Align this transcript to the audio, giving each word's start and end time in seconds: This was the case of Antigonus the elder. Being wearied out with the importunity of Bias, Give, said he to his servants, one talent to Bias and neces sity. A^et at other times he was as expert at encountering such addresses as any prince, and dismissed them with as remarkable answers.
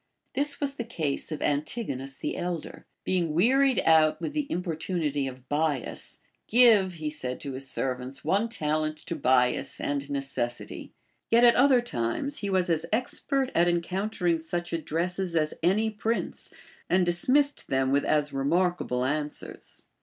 This 0.33 0.59
was 0.59 0.73
the 0.77 0.83
case 0.83 1.31
of 1.31 1.43
Antigonus 1.43 2.15
the 2.17 2.35
elder. 2.35 2.87
Being 3.03 3.35
wearied 3.35 3.77
out 3.81 4.19
with 4.19 4.33
the 4.33 4.47
importunity 4.51 5.27
of 5.27 5.47
Bias, 5.47 6.17
Give, 6.47 6.91
said 6.93 7.33
he 7.35 7.37
to 7.47 7.51
his 7.53 7.69
servants, 7.69 8.23
one 8.25 8.49
talent 8.49 8.97
to 9.05 9.15
Bias 9.15 9.79
and 9.79 10.01
neces 10.01 10.57
sity. 10.65 10.89
A^et 11.31 11.43
at 11.43 11.55
other 11.55 11.81
times 11.81 12.37
he 12.39 12.49
was 12.49 12.67
as 12.67 12.87
expert 12.91 13.51
at 13.53 13.67
encountering 13.67 14.39
such 14.39 14.73
addresses 14.73 15.35
as 15.35 15.53
any 15.61 15.91
prince, 15.91 16.51
and 16.89 17.05
dismissed 17.05 17.67
them 17.67 17.91
with 17.91 18.03
as 18.03 18.33
remarkable 18.33 19.05
answers. 19.05 19.83